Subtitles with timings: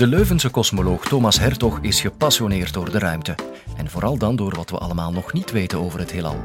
[0.00, 3.34] De Leuvense kosmoloog Thomas Hertog is gepassioneerd door de ruimte.
[3.76, 6.40] En vooral dan door wat we allemaal nog niet weten over het heelal.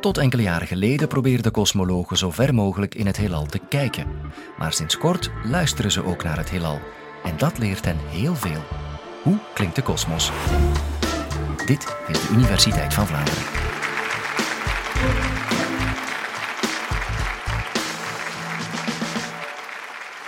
[0.00, 4.06] Tot enkele jaren geleden probeerden kosmologen zo ver mogelijk in het heelal te kijken.
[4.58, 6.80] Maar sinds kort luisteren ze ook naar het heelal.
[7.24, 8.64] En dat leert hen heel veel.
[9.22, 10.30] Hoe klinkt de kosmos?
[11.66, 13.42] Dit is de Universiteit van Vlaanderen.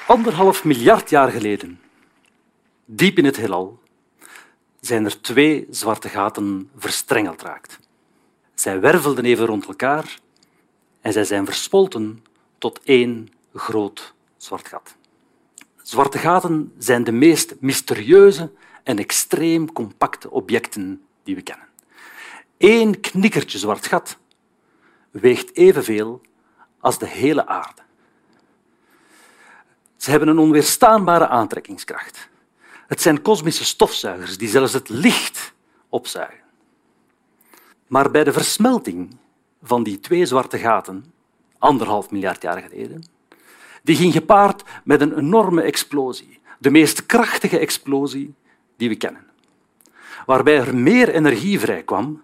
[0.06, 1.78] Anderhalf miljard jaar geleden,
[2.86, 3.78] diep in het heelal,
[4.80, 7.78] zijn er twee zwarte gaten verstrengeld raakt.
[8.54, 10.18] Zij wervelden even rond elkaar
[11.00, 12.24] en zij zijn verspolten
[12.58, 14.96] tot één groot zwart gat.
[15.82, 18.50] Zwarte gaten zijn de meest mysterieuze
[18.82, 21.66] en extreem compacte objecten die we kennen.
[22.58, 24.16] Eén knikkertje zwart gat
[25.10, 26.20] weegt evenveel
[26.80, 27.82] als de hele aarde.
[29.96, 32.28] Ze hebben een onweerstaanbare aantrekkingskracht.
[32.86, 35.52] Het zijn kosmische stofzuigers die zelfs het licht
[35.88, 36.44] opzuigen.
[37.86, 39.16] Maar bij de versmelting
[39.62, 41.12] van die twee zwarte gaten,
[41.58, 43.04] anderhalf miljard jaar geleden,
[43.82, 48.34] die ging gepaard met een enorme explosie, de meest krachtige explosie
[48.76, 49.26] die we kennen,
[50.26, 52.22] waarbij er meer energie vrijkwam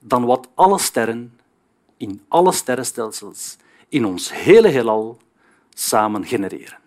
[0.00, 1.38] dan wat alle sterren
[1.96, 3.56] in alle sterrenstelsels
[3.88, 5.18] in ons hele heelal
[5.74, 6.78] samen genereren.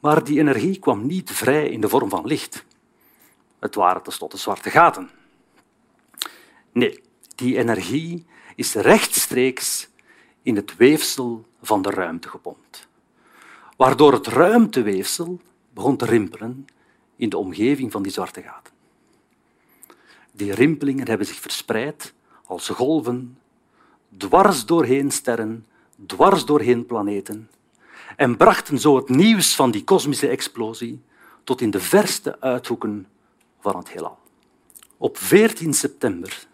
[0.00, 2.64] Maar die energie kwam niet vrij in de vorm van licht.
[3.58, 5.10] Het waren tenslotte zwarte gaten.
[6.72, 7.02] Nee,
[7.34, 9.88] die energie is rechtstreeks
[10.42, 12.88] in het weefsel van de ruimte gepompt,
[13.76, 15.40] waardoor het ruimteweefsel
[15.74, 16.66] begon te rimpelen
[17.16, 18.72] in de omgeving van die zwarte gaten.
[20.32, 22.12] Die rimpelingen hebben zich verspreid
[22.44, 23.38] als golven
[24.16, 25.66] dwars doorheen sterren,
[26.06, 27.50] dwars doorheen planeten
[28.16, 31.02] en brachten zo het nieuws van die kosmische explosie
[31.44, 33.06] tot in de verste uithoeken
[33.60, 34.18] van het heelal.
[34.96, 36.46] Op 14 september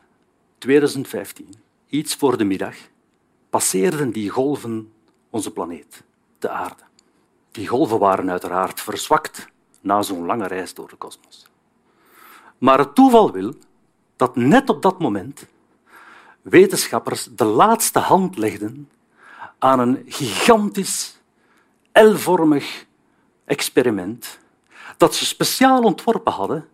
[0.59, 1.55] 2015,
[1.89, 2.77] iets voor de middag,
[3.51, 4.93] passeerden die golven
[5.31, 6.03] onze planeet,
[6.39, 6.83] de aarde.
[7.51, 9.49] Die golven waren uiteraard verzwakt
[9.81, 11.47] na zo'n lange reis door de kosmos.
[12.59, 13.55] Maar het toeval wil
[14.17, 15.47] dat net op dat moment
[16.43, 18.91] wetenschappers de laatste hand legden
[19.59, 21.16] aan een gigantisch
[21.97, 22.87] L-vormig
[23.45, 24.39] experiment
[24.97, 26.69] dat ze speciaal ontworpen hadden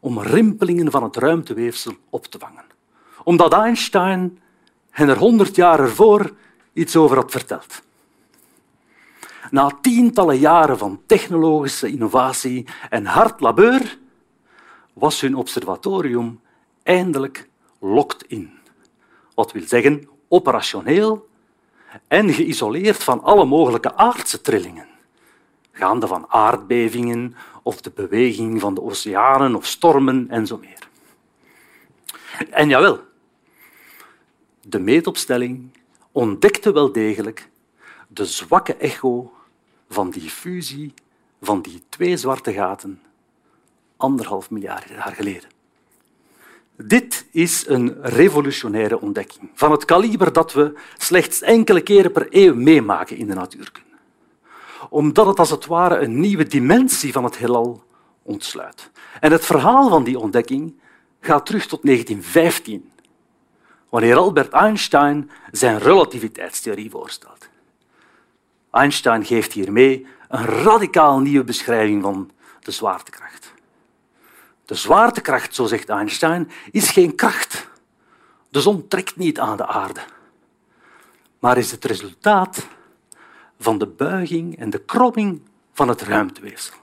[0.00, 2.64] om rimpelingen van het ruimteweefsel op te vangen.
[3.24, 4.38] Omdat Einstein
[4.90, 6.34] hen er honderd jaar ervoor
[6.72, 7.82] iets over had verteld.
[9.50, 13.98] Na tientallen jaren van technologische innovatie en hard labeur
[14.92, 16.40] was hun observatorium
[16.82, 17.48] eindelijk
[17.80, 18.50] locked in.
[19.34, 21.28] Wat wil zeggen operationeel
[22.08, 24.86] en geïsoleerd van alle mogelijke aardse trillingen,
[25.72, 30.88] gaande van aardbevingen of de beweging van de oceanen of stormen en zo meer.
[32.50, 33.00] En jawel,
[34.60, 35.70] de meetopstelling
[36.12, 37.48] ontdekte wel degelijk
[38.08, 39.32] de zwakke echo
[39.88, 40.94] van die fusie
[41.40, 43.02] van die twee zwarte gaten
[43.96, 45.53] anderhalf miljard jaar geleden.
[46.76, 52.54] Dit is een revolutionaire ontdekking, van het kaliber dat we slechts enkele keren per eeuw
[52.54, 53.88] meemaken in de natuurkunde.
[54.88, 57.84] Omdat het als het ware een nieuwe dimensie van het heelal
[58.22, 58.90] ontsluit.
[59.20, 60.74] En het verhaal van die ontdekking
[61.20, 62.90] gaat terug tot 1915,
[63.88, 67.48] wanneer Albert Einstein zijn relativiteitstheorie voorstelt.
[68.70, 72.30] Einstein geeft hiermee een radicaal nieuwe beschrijving van
[72.60, 73.53] de zwaartekracht.
[74.64, 77.68] De zwaartekracht, zo zegt Einstein, is geen kracht.
[78.50, 80.00] De zon trekt niet aan de aarde,
[81.38, 82.66] maar is het resultaat
[83.58, 85.40] van de buiging en de kromming
[85.72, 86.74] van het ruimteweefsel.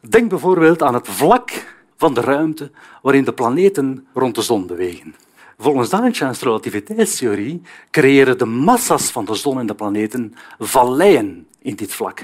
[0.00, 2.70] Denk bijvoorbeeld aan het vlak van de ruimte
[3.02, 5.14] waarin de planeten rond de zon bewegen.
[5.58, 11.94] Volgens Einsteins relativiteitstheorie creëren de massa's van de zon en de planeten valleien in dit
[11.94, 12.20] vlak,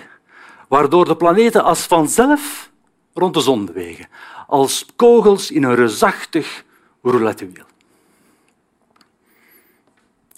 [0.68, 2.70] waardoor de planeten als vanzelf
[3.14, 4.08] rond de zon bewegen,
[4.46, 6.64] als kogels in een reusachtig
[7.02, 7.64] roulettewiel.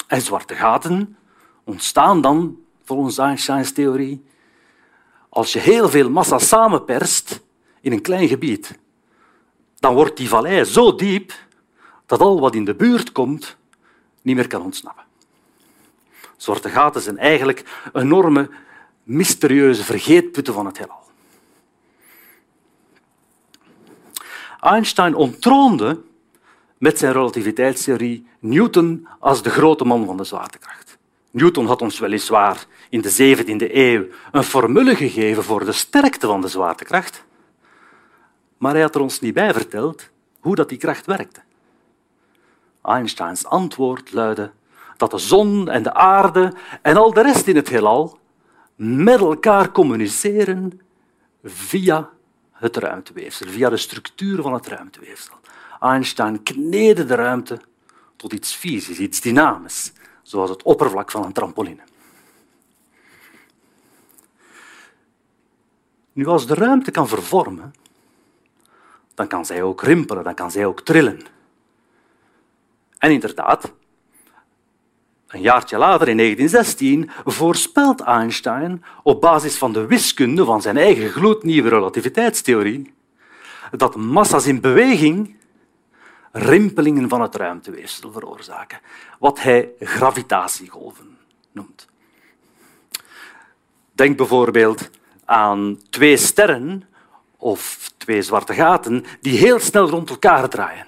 [0.06, 1.16] En zwarte gaten
[1.64, 4.24] ontstaan dan, volgens Einsteins theorie,
[5.28, 7.40] als je heel veel massa samenperst
[7.80, 8.78] in een klein gebied.
[9.78, 11.32] Dan wordt die vallei zo diep
[12.06, 13.56] dat al wat in de buurt komt
[14.22, 15.04] niet meer kan ontsnappen.
[16.36, 18.50] Zwarte gaten zijn eigenlijk enorme,
[19.02, 21.04] mysterieuze vergeetputten van het heelal.
[24.66, 26.00] Einstein ontroonde
[26.78, 30.98] met zijn relativiteitstheorie Newton als de grote man van de zwaartekracht.
[31.30, 36.40] Newton had ons weliswaar in de 17e eeuw een formule gegeven voor de sterkte van
[36.40, 37.24] de zwaartekracht,
[38.58, 40.10] Maar hij had er ons niet bij verteld
[40.40, 41.40] hoe dat die kracht werkte.
[42.82, 44.50] Einsteins antwoord luidde
[44.96, 46.52] dat de zon en de aarde
[46.82, 48.18] en al de rest in het heelal
[48.76, 50.80] met elkaar communiceren
[51.44, 52.10] via
[52.56, 55.34] het ruimteweefsel, via de structuur van het ruimteweefsel.
[55.80, 57.60] Einstein kneedde de ruimte
[58.16, 59.92] tot iets fysisch, iets dynamisch,
[60.22, 61.82] zoals het oppervlak van een trampoline.
[66.12, 67.74] Nu, als de ruimte kan vervormen,
[69.14, 71.20] dan kan zij ook rimpelen, dan kan zij ook trillen.
[72.98, 73.72] En inderdaad,
[75.26, 81.10] een jaartje later, in 1916, voorspelt Einstein op basis van de wiskunde van zijn eigen
[81.10, 82.94] gloednieuwe relativiteitstheorie
[83.70, 85.36] dat massa's in beweging
[86.32, 88.80] rimpelingen van het ruimteweefsel veroorzaken,
[89.18, 91.18] wat hij gravitatiegolven
[91.52, 91.88] noemt.
[93.92, 94.90] Denk bijvoorbeeld
[95.24, 96.84] aan twee sterren
[97.36, 100.86] of twee zwarte gaten die heel snel rond elkaar draaien.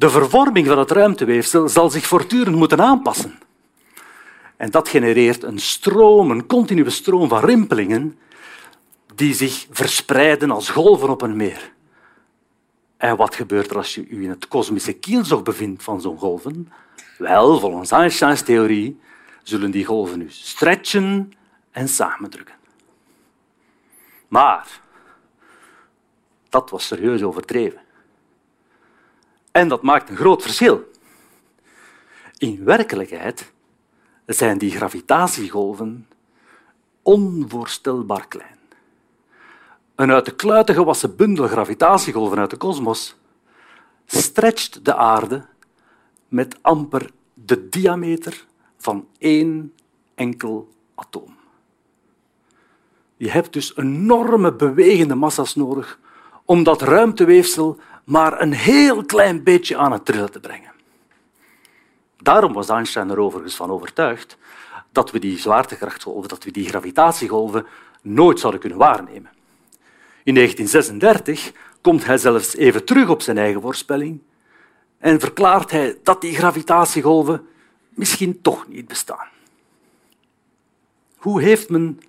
[0.00, 3.38] De vervorming van het ruimteweefsel zal zich voortdurend moeten aanpassen.
[4.56, 8.18] En dat genereert een stroom, een continue stroom van rimpelingen
[9.14, 11.72] die zich verspreiden als golven op een meer.
[12.96, 16.72] En wat gebeurt er als je je in het kosmische kielzog bevindt van zo'n golven?
[17.18, 19.00] Wel, volgens Einsteins theorie
[19.42, 21.32] zullen die golven nu stretchen
[21.70, 22.54] en samendrukken.
[24.28, 24.80] Maar
[26.48, 27.88] dat was serieus overdreven.
[29.50, 30.90] En dat maakt een groot verschil.
[32.38, 33.52] In werkelijkheid
[34.26, 36.06] zijn die gravitatiegolven
[37.02, 38.58] onvoorstelbaar klein.
[39.94, 43.16] Een uit de kluiten gewassen bundel gravitatiegolven uit de kosmos
[44.06, 45.46] stretcht de aarde
[46.28, 49.74] met amper de diameter van één
[50.14, 51.36] enkel atoom.
[53.16, 55.98] Je hebt dus enorme bewegende massa's nodig
[56.44, 60.72] om dat ruimteweefsel maar een heel klein beetje aan het trillen te brengen.
[62.16, 64.36] Daarom was Einstein er overigens van overtuigd
[64.92, 67.66] dat we die zwaartekrachtgolven, dat we die gravitatiegolven
[68.02, 69.30] nooit zouden kunnen waarnemen.
[70.24, 74.20] In 1936 komt hij zelfs even terug op zijn eigen voorspelling
[74.98, 77.46] en verklaart hij dat die gravitatiegolven
[77.88, 79.28] misschien toch niet bestaan.
[81.16, 82.00] Hoe heeft men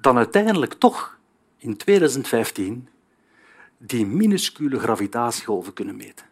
[0.00, 1.18] dan uiteindelijk toch
[1.58, 2.88] in 2015
[3.82, 6.26] die minuscule gravitatiegolven kunnen meten?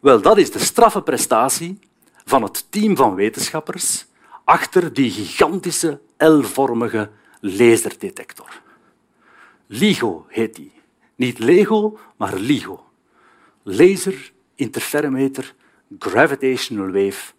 [0.00, 1.78] Wel, dat is de straffe prestatie
[2.24, 4.06] van het team van wetenschappers
[4.44, 7.10] achter die gigantische L-vormige
[7.40, 8.62] laserdetector.
[9.66, 10.72] LIGO heet die.
[11.14, 12.84] Niet Lego, maar LIGO.
[13.62, 15.54] Laser Interferometer
[15.98, 17.32] Gravitational Wave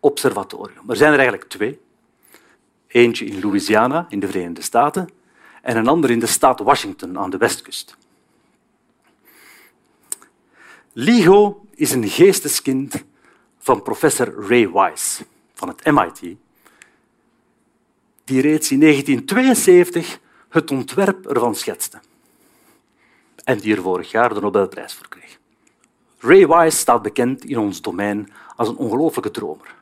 [0.00, 0.90] Observatorium.
[0.90, 1.80] Er zijn er eigenlijk twee.
[2.86, 5.08] Eentje in Louisiana, in de Verenigde Staten,
[5.62, 7.96] en een ander in de staat Washington aan de westkust.
[10.92, 13.04] LIGO is een geesteskind
[13.58, 15.22] van professor Ray Weiss
[15.54, 16.36] van het MIT,
[18.24, 22.00] die reeds in 1972 het ontwerp ervan schetste
[23.44, 25.38] en die er vorig jaar de Nobelprijs voor kreeg.
[26.18, 29.74] Ray Weiss staat bekend in ons domein als een ongelooflijke dromer.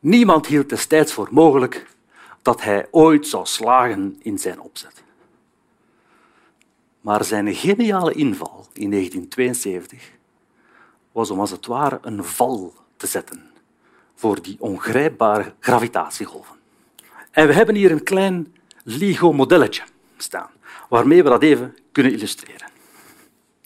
[0.00, 1.86] Niemand hield destijds voor mogelijk
[2.42, 5.04] dat hij ooit zou slagen in zijn opzet.
[7.06, 10.12] Maar zijn geniale inval in 1972
[11.12, 13.50] was om als het ware een val te zetten
[14.14, 16.56] voor die ongrijpbare gravitatiegolven.
[17.30, 19.82] En we hebben hier een klein LIGO-modelletje
[20.16, 20.50] staan,
[20.88, 22.68] waarmee we dat even kunnen illustreren.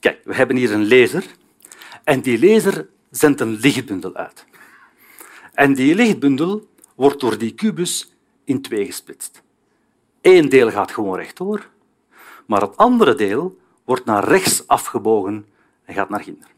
[0.01, 1.25] Kijk, we hebben hier een laser
[2.05, 4.45] en die laser zendt een lichtbundel uit.
[5.55, 8.13] En die lichtbundel wordt door die kubus
[8.45, 9.43] in twee gesplitst.
[10.21, 11.69] Eén deel gaat gewoon rechtdoor,
[12.51, 15.47] maar het andere deel wordt naar rechts afgebogen
[15.85, 16.49] en gaat naar ginder.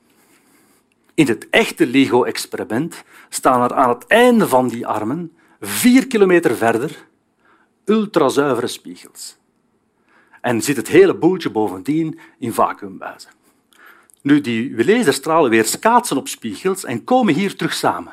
[1.15, 7.07] In het echte LIGO-experiment staan er aan het einde van die armen, vier kilometer verder,
[7.85, 9.37] ultrazuivere spiegels.
[10.41, 13.31] En zit het hele boeltje bovendien in vacuümbuizen.
[14.21, 18.13] Nu, die laserstralen weer schaatsen op spiegels en komen hier terug samen.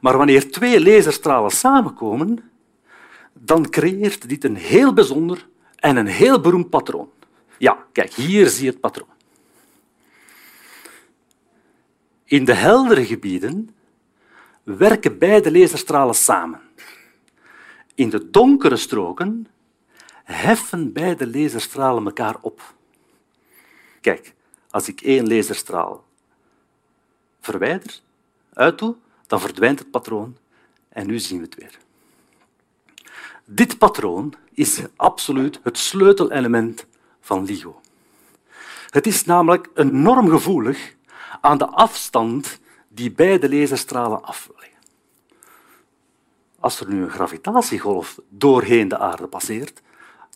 [0.00, 2.50] Maar wanneer twee laserstralen samenkomen,
[3.32, 5.50] dan creëert dit een heel bijzonder
[5.82, 7.10] en een heel beroemd patroon.
[7.58, 9.08] Ja, kijk, hier zie je het patroon.
[12.24, 13.74] In de heldere gebieden
[14.62, 16.60] werken beide laserstralen samen.
[17.94, 19.46] In de donkere stroken
[20.24, 22.74] heffen beide laserstralen elkaar op.
[24.00, 24.34] Kijk,
[24.70, 26.04] als ik één laserstraal
[27.40, 28.00] verwijder,
[28.52, 28.96] uitdoe,
[29.26, 30.36] dan verdwijnt het patroon
[30.88, 31.78] en nu zien we het weer.
[33.54, 36.86] Dit patroon is absoluut het sleutelelement
[37.20, 37.80] van LIGO.
[38.88, 40.94] Het is namelijk enorm gevoelig
[41.40, 44.78] aan de afstand die beide laserstralen afleggen.
[46.60, 49.82] Als er nu een gravitatiegolf doorheen de aarde passeert,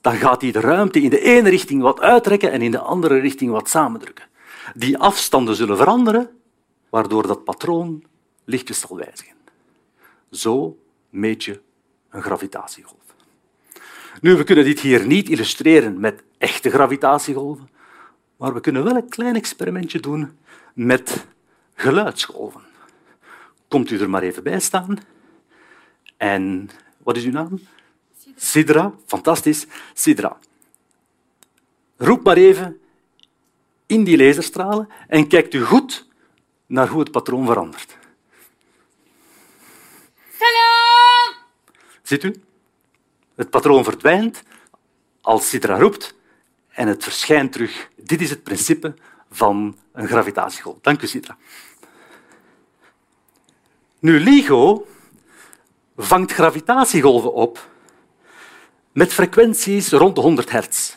[0.00, 3.18] dan gaat die de ruimte in de ene richting wat uittrekken en in de andere
[3.18, 4.28] richting wat samendrukken.
[4.75, 6.30] Die afstanden zullen veranderen,
[6.90, 8.04] waardoor dat patroon
[8.44, 9.37] lichtjes zal wijzigen.
[10.30, 10.78] Zo
[11.11, 11.61] meet je
[12.11, 13.05] een gravitatiegolf.
[14.20, 17.70] Nu, we kunnen dit hier niet illustreren met echte gravitatiegolven,
[18.37, 20.38] maar we kunnen wel een klein experimentje doen
[20.75, 21.26] met
[21.75, 22.61] geluidsgolven.
[23.68, 24.99] Komt u er maar even bij staan.
[26.16, 27.61] En wat is uw naam?
[28.37, 28.94] Sidra.
[29.06, 29.66] Fantastisch.
[29.94, 30.38] Sidra.
[31.96, 32.80] Roep maar even
[33.87, 36.06] in die laserstralen en kijkt u goed
[36.66, 37.96] naar hoe het patroon verandert.
[40.38, 41.35] Salam!
[42.02, 42.42] Ziet u?
[43.37, 44.43] Het patroon verdwijnt
[45.21, 46.14] als Sidra roept
[46.69, 47.88] en het verschijnt terug.
[47.97, 48.95] Dit is het principe
[49.31, 50.76] van een gravitatiegolf.
[50.81, 51.37] Dank u, Sidra.
[53.99, 54.87] Nu, LIGO
[55.97, 57.69] vangt gravitatiegolven op
[58.93, 60.97] met frequenties rond de 100 hertz,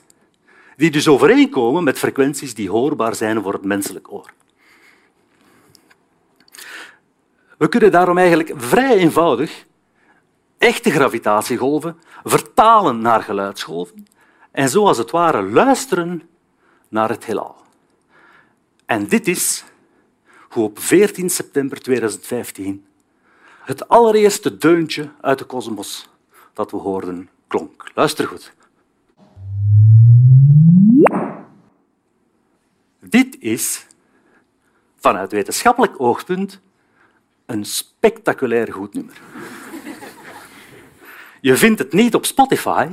[0.75, 4.33] die dus overeenkomen met frequenties die hoorbaar zijn voor het menselijk oor.
[7.57, 9.65] We kunnen daarom eigenlijk vrij eenvoudig
[10.59, 14.07] echte gravitatiegolven vertalen naar geluidsgolven
[14.51, 16.29] en zo als het ware luisteren
[16.89, 17.55] naar het heelal.
[18.85, 19.63] En dit is
[20.49, 22.85] hoe op 14 september 2015
[23.63, 26.09] het allereerste deuntje uit de kosmos
[26.53, 27.91] dat we hoorden klonk.
[27.95, 28.53] Luister goed.
[32.99, 33.85] Dit is
[34.95, 36.61] vanuit wetenschappelijk oogpunt
[37.45, 39.21] een spectaculair goed nummer.
[41.41, 42.87] Je vindt het niet op Spotify,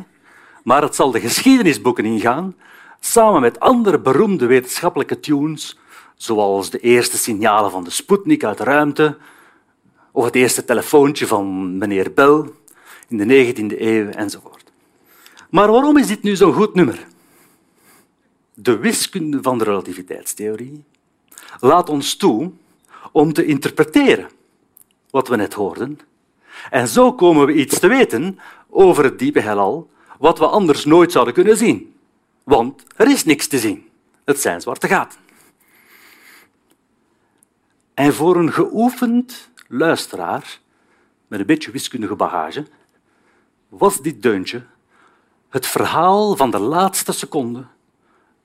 [0.65, 2.57] maar het zal de geschiedenisboeken ingaan,
[3.00, 5.79] samen met andere beroemde wetenschappelijke tunes,
[6.17, 9.17] zoals de eerste signalen van de Sputnik uit de ruimte,
[10.12, 12.45] of het eerste telefoontje van meneer Bell
[13.09, 14.73] in de 19e eeuw enzovoort.
[15.50, 17.07] Maar waarom is dit nu zo'n goed nummer?
[18.55, 20.85] De wiskunde van de relativiteitstheorie
[21.61, 22.50] laat ons toe
[23.12, 24.29] om te interpreteren
[25.11, 25.99] wat we net hoorden.
[26.71, 31.13] En zo komen we iets te weten over het diepe heelal, wat we anders nooit
[31.13, 31.95] zouden kunnen zien.
[32.45, 33.89] Want er is niks te zien.
[34.25, 35.19] Het zijn zwarte gaten.
[37.95, 40.59] En voor een geoefend luisteraar
[41.27, 42.67] met een beetje wiskundige bagage
[43.69, 44.65] was dit deuntje
[45.49, 47.67] het verhaal van de laatste seconde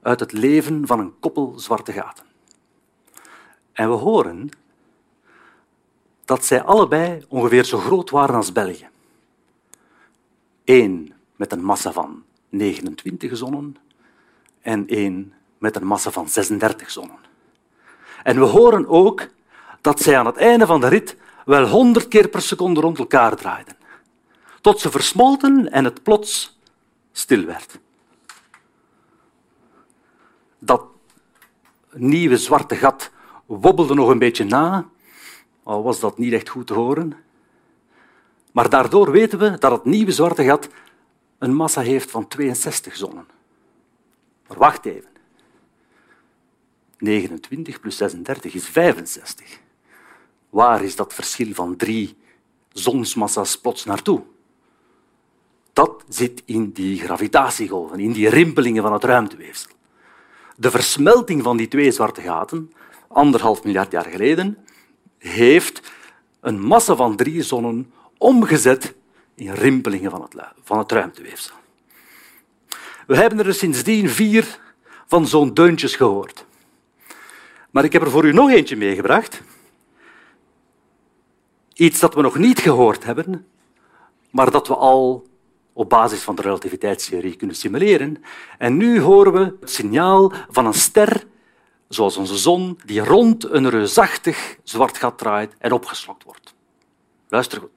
[0.01, 2.25] uit het leven van een koppel zwarte gaten.
[3.74, 4.50] En we horen
[6.31, 8.89] dat zij allebei ongeveer zo groot waren als België.
[10.65, 13.77] Eén met een massa van 29 zonnen
[14.61, 17.17] en één met een massa van 36 zonnen.
[18.23, 19.27] En we horen ook
[19.81, 23.35] dat zij aan het einde van de rit wel 100 keer per seconde rond elkaar
[23.35, 23.77] draaiden,
[24.61, 26.59] tot ze versmolten en het plots
[27.11, 27.79] stil werd.
[30.59, 30.83] Dat
[31.93, 33.11] nieuwe zwarte gat
[33.45, 34.89] wobbelde nog een beetje na,
[35.63, 37.13] al was dat niet echt goed te horen.
[38.51, 40.70] Maar daardoor weten we dat het nieuwe zwarte gat
[41.38, 43.25] een massa heeft van 62 zonnen.
[44.48, 45.10] Maar wacht even.
[46.98, 49.60] 29 plus 36 is 65.
[50.50, 52.18] Waar is dat verschil van drie
[52.72, 54.24] zonsmassa's plots naartoe?
[55.74, 59.72] Dat zit in die gravitatiegolven, in die rimpelingen van het ruimteweefsel.
[60.56, 62.72] De versmelting van die twee zwarte gaten,
[63.08, 64.58] anderhalf miljard jaar geleden,
[65.29, 65.91] heeft
[66.39, 68.93] een massa van drie zonnen omgezet
[69.35, 71.55] in rimpelingen van het, van het ruimteweefsel.
[73.07, 74.59] We hebben er sindsdien vier
[75.07, 76.45] van zo'n deuntjes gehoord.
[77.71, 79.41] Maar ik heb er voor u nog eentje meegebracht.
[81.73, 83.47] Iets dat we nog niet gehoord hebben,
[84.29, 85.27] maar dat we al
[85.73, 88.23] op basis van de relativiteitstheorie kunnen simuleren.
[88.57, 91.23] En nu horen we het signaal van een ster,
[91.93, 96.53] zoals onze zon, die rond een reusachtig zwart gat draait en opgeslokt wordt.
[97.29, 97.69] Luister goed.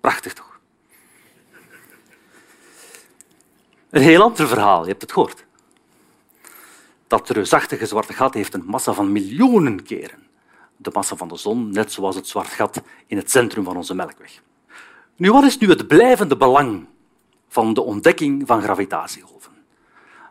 [0.00, 0.60] Prachtig toch?
[3.90, 5.44] Een heel ander verhaal, je hebt het gehoord.
[7.06, 10.30] Dat reusachtige zwarte gat heeft een massa van miljoenen keren
[10.82, 13.94] de massa van de zon, net zoals het zwart gat in het centrum van onze
[13.94, 14.42] Melkweg.
[15.16, 16.86] Nu, wat is nu het blijvende belang
[17.48, 19.52] van de ontdekking van gravitatiegolven?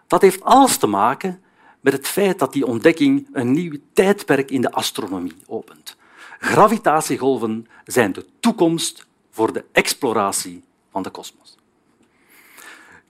[0.08, 1.42] Dat heeft alles te maken
[1.82, 5.98] met het feit dat die ontdekking een nieuw tijdperk in de astronomie opent.
[6.40, 11.58] Gravitatiegolven zijn de toekomst voor de exploratie van de kosmos.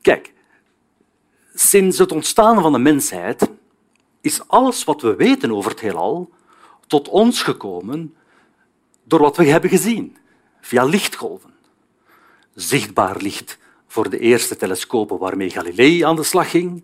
[0.02, 0.34] Kijk,
[1.54, 3.50] sinds het ontstaan van de mensheid
[4.22, 6.30] is alles wat we weten over het heelal
[6.88, 8.16] tot ons gekomen
[9.04, 10.18] door wat we hebben gezien,
[10.62, 11.54] via lichtgolven.
[12.62, 16.84] Zichtbaar licht voor de eerste telescopen waarmee Galilei aan de slag ging,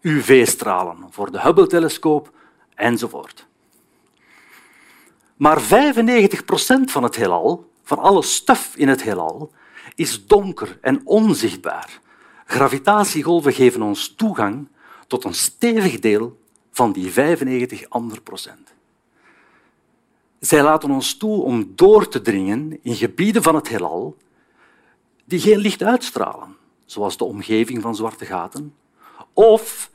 [0.00, 2.32] UV-stralen voor de Hubble-telescoop
[2.74, 3.46] enzovoort.
[5.36, 9.52] Maar 95 procent van het heelal, van alle stof in het heelal,
[9.94, 12.00] is donker en onzichtbaar.
[12.44, 14.68] Gravitatiegolven geven ons toegang
[15.06, 16.38] tot een stevig deel
[16.72, 18.74] van die 95 andere procent.
[20.38, 24.16] Zij laten ons toe om door te dringen in gebieden van het heelal
[25.30, 28.74] die geen licht uitstralen, zoals de omgeving van zwarte gaten,
[29.32, 29.90] of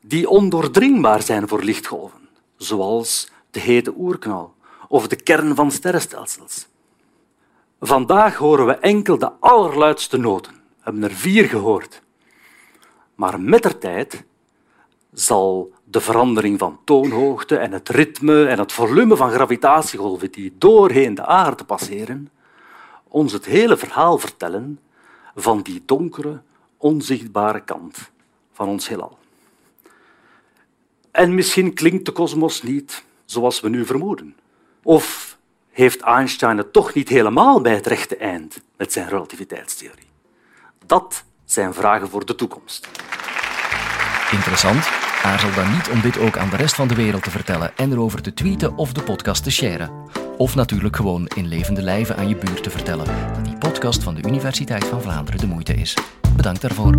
[0.00, 4.54] die ondoordringbaar zijn voor lichtgolven, zoals de hete oerknal
[4.88, 6.66] of de kern van sterrenstelsels.
[7.80, 10.52] Vandaag horen we enkel de allerluidste noten.
[10.52, 12.02] We hebben er vier gehoord.
[13.14, 14.24] Maar met de tijd
[15.12, 21.14] zal de verandering van toonhoogte en het ritme en het volume van gravitatiegolven die doorheen
[21.14, 22.30] de aarde passeren,
[23.14, 24.78] ons het hele verhaal vertellen
[25.34, 26.40] van die donkere,
[26.76, 28.10] onzichtbare kant
[28.52, 29.18] van ons heelal.
[31.10, 34.36] En misschien klinkt de kosmos niet zoals we nu vermoeden.
[34.82, 35.36] Of
[35.70, 40.08] heeft Einstein het toch niet helemaal bij het rechte eind met zijn relativiteitstheorie?
[40.86, 42.88] Dat zijn vragen voor de toekomst.
[44.30, 45.03] Interessant.
[45.24, 47.92] Aarzel dan niet om dit ook aan de rest van de wereld te vertellen en
[47.92, 49.90] erover te tweeten of de podcast te sharen.
[50.36, 54.14] Of natuurlijk gewoon in levende lijven aan je buurt te vertellen dat die podcast van
[54.14, 55.96] de Universiteit van Vlaanderen de moeite is.
[56.36, 56.94] Bedankt daarvoor.